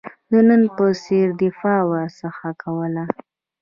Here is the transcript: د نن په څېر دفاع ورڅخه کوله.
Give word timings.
د 0.31 0.33
نن 0.47 0.63
په 0.75 0.85
څېر 1.03 1.27
دفاع 1.41 1.81
ورڅخه 1.91 2.49
کوله. 2.63 3.03